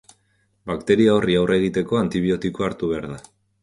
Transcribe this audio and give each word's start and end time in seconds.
Bakteria 0.71 1.13
horri 1.17 1.37
aurre 1.43 1.61
egiteko 1.63 2.03
antibiotikoa 2.03 2.71
hartu 2.71 2.95
behar 2.95 3.11
da. 3.17 3.25